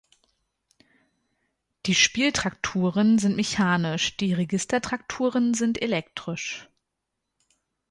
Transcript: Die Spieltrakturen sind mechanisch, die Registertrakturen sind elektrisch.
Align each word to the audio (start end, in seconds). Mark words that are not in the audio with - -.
Die 1.85 1.93
Spieltrakturen 1.93 3.19
sind 3.19 3.35
mechanisch, 3.35 4.17
die 4.17 4.33
Registertrakturen 4.33 5.53
sind 5.53 5.79
elektrisch. 5.79 6.67